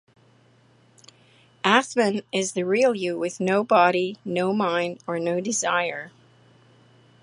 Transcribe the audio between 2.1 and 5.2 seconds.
is the 'real' you with no body, no mind or